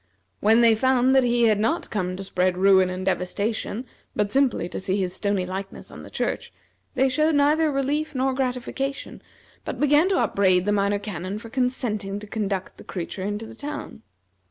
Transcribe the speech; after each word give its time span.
When 0.39 0.61
they 0.61 0.73
found 0.73 1.13
that 1.13 1.23
he 1.23 1.43
had 1.43 1.59
not 1.59 1.91
come 1.91 2.17
to 2.17 2.23
spread 2.23 2.57
ruin 2.57 2.89
and 2.89 3.05
devastation, 3.05 3.85
but 4.15 4.31
simply 4.31 4.67
to 4.67 4.79
see 4.79 4.97
his 4.99 5.13
stony 5.13 5.45
likeness 5.45 5.91
on 5.91 6.01
the 6.01 6.09
church, 6.09 6.51
they 6.95 7.07
showed 7.07 7.35
neither 7.35 7.71
relief 7.71 8.15
nor 8.15 8.33
gratification, 8.33 9.21
but 9.63 9.79
began 9.79 10.09
to 10.09 10.17
upbraid 10.17 10.65
the 10.65 10.71
Minor 10.71 10.97
Canon 10.97 11.37
for 11.37 11.49
consenting 11.51 12.17
to 12.17 12.25
conduct 12.25 12.77
the 12.77 12.83
creature 12.83 13.21
into 13.21 13.45
the 13.45 13.53
town. 13.53 14.01